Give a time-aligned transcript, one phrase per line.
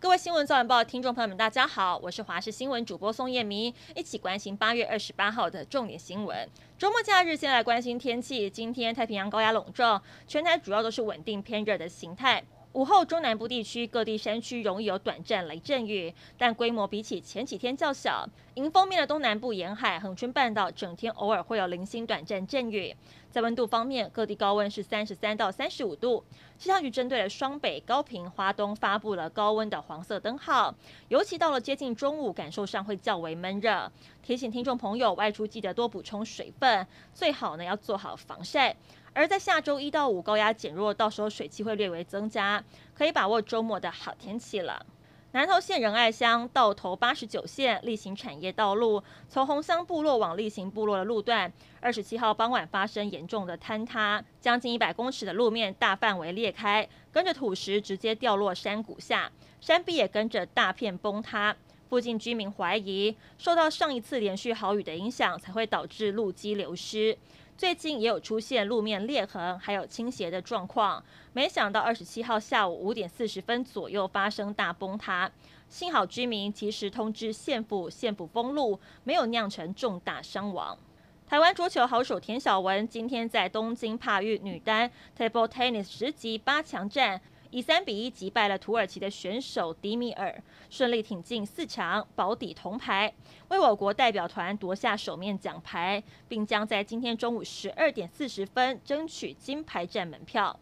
[0.00, 6.48] 各位新闻早晚报的听众朋友们，大家好，我是华视新闻主播宋燕明，一起关心八月二十八号的重点新闻。
[6.78, 8.48] 周末假日，先来关心天气。
[8.48, 12.44] 今天太平洋高压笼罩，全台主要都是稳定偏热的形态。
[12.78, 18.24] 午后，中南部地区各地山区容易有短暂雷阵雨，但规模比起前几天较小。
[18.54, 22.94] 迎风面的东南部沿海、恒春半岛，整天偶尔会有零星短暂阵雨。
[23.32, 26.22] 在温度方面，各地高温是三十三到三十五度。
[26.56, 30.72] 气象局针对了双北、高屏、花东发布了高温的黄色灯号，
[31.08, 33.90] 尤其到了接近中午，感受上会较为闷热。
[34.22, 38.76] 提醒听众朋友，外出记得多补充水分，最好呢要做好防晒。
[39.18, 42.62] 而在下周一到五，高压减弱，到时候水汽会略微增加，
[42.94, 44.86] 可以把握周末的好天气了。
[45.32, 61.56] 南投县仁爱乡道头八十九线例行产业道路，从红乡部落往例行部落的路段，二十七号傍晚发生严重的坍塌，将近一百公尺的路面大范围裂开，跟着土石直接掉落山谷下，山壁也跟着大片崩塌。
[61.88, 67.16] 附近居民怀疑受到上一次连续豪雨的影响，才会导致路基流失。
[67.56, 71.02] 最近也有出现路面裂痕，还有倾斜的状况。
[71.32, 75.30] 没想到二十七号下午五点四十分左右发生大崩塌，
[75.68, 80.78] 幸好居民及时通知县府，县府封路，没有酿成重大伤亡。
[81.26, 87.20] 台湾桌球好手田晓雯今天在东京帕运女单 Table Tennis 十级八强战。
[87.50, 93.12] 以三比一击败了土耳其的选手迪米尔，顺利挺进四强，保底铜牌，
[93.48, 100.58] 为我国代表团夺下首面奖牌，并将在今天中午十二点四十分争取金牌战门票。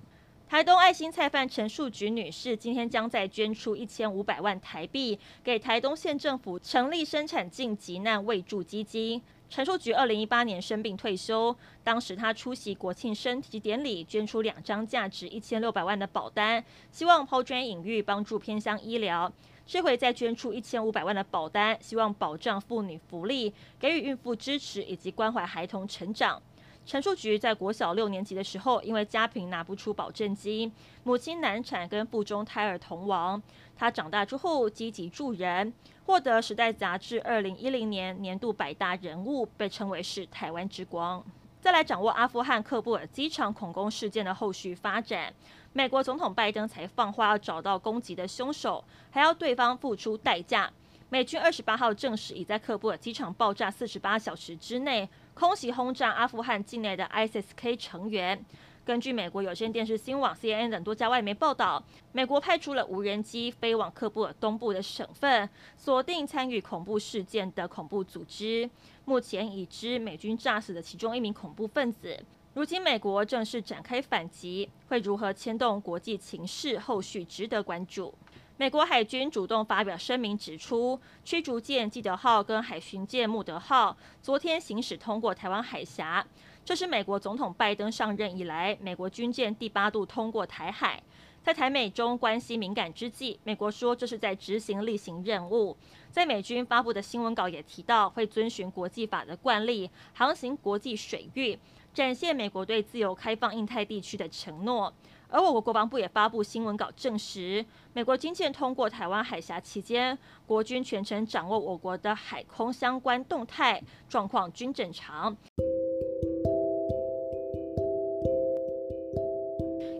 [0.48, 9.20] 台东爱心菜贩陈树菊女士今天将再捐出一千五百万台币，给台东县政府成立生产进急难慰助基金。
[9.50, 19.30] 陈树菊二零一八年生病退休，当时她出席国庆升旗典礼，捐出两张价值一千六百万的保单，希望抛砖引玉，帮助偏乡医疗。
[19.66, 26.40] 这回再捐出一千五百万的保单，希望保障妇女福利，给予孕妇支持以及关怀孩童成长。
[26.86, 33.42] 陈树菊在国小六年级的时候，因为家贫拿不出保证金，母亲难产跟腹中胎儿同亡。
[33.76, 35.74] 她长大之后积极助人，
[36.04, 41.24] 获得《时代》杂志二零一零年年度百大人物，被称为是台湾之光。
[41.60, 45.34] 再来掌握阿富汗喀布尔机场恐攻事件的后续发展，
[45.72, 50.72] 美国总统拜登才放话要找到攻击的凶手，还要对方付出代价。
[51.08, 55.08] 美军二十八号证实，已在喀布尔机场爆炸四十八小时之内，
[55.38, 58.42] 空袭轰炸阿富汗境内的 ISIS-K 成员。
[58.86, 68.70] 根据美国有线电视新闻网 CNN 等多家外媒报道，美国派出了无人机飞往喀布尔东部的省份，锁定参与恐怖事件的恐怖组织。
[69.04, 72.18] 目前已知美军炸死的其中一名恐怖分子。
[72.54, 76.78] 如今美国正式展开反击，会如何牵动国际情势？
[76.78, 78.14] 后续值得关注。
[78.58, 86.26] 美国海军主动发表声明，指出驱逐舰基德号跟海巡舰穆德号昨天行驶通过台湾海峡，
[86.64, 91.02] 这是美国总统拜登上任以来，美国军舰第八度通过台海。
[91.42, 95.76] 在台美中关系敏感之际，美国说这是在执行例行任务。
[96.10, 101.56] 在美军发布的新闻稿也提到，会遵循国际法的惯例，航行国际水域，
[101.92, 104.92] 展现美国对自由开放印太地区的承诺。
[105.28, 110.16] 而我国国防部也发布新闻稿证实，美国军舰通过台湾海峡期间，
[110.46, 115.36] 国军全程掌握我国的海空相关动态状况均正常。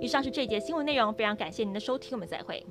[0.00, 2.64] 以上是这节新闻内容，非常感谢您的收听，我们再会。